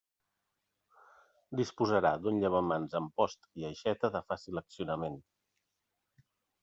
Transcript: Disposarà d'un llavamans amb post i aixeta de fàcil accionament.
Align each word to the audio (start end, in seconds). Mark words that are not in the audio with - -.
Disposarà 1.59 2.11
d'un 2.23 2.41
llavamans 2.43 2.97
amb 3.01 3.13
post 3.21 3.47
i 3.63 3.67
aixeta 3.69 4.11
de 4.17 4.23
fàcil 4.33 4.61
accionament. 4.63 5.21